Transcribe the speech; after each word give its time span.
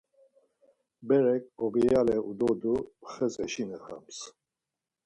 Berek 1.07 1.43
obiyale 1.65 2.15
udodu 2.29 2.73
xez 3.11 3.33
eşinaxams. 3.45 4.17